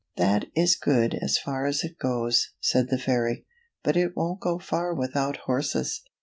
"That 0.17 0.47
is 0.55 0.75
good 0.75 1.13
as 1.13 1.37
far 1.37 1.67
as 1.67 1.83
it 1.83 1.99
goes," 1.99 2.53
said 2.59 2.89
the 2.89 2.97
fairy;" 2.97 3.45
but 3.83 3.95
it 3.95 4.15
won't 4.15 4.39
go 4.39 4.57
far 4.57 4.95
without 4.95 5.37
horses. 5.45 6.01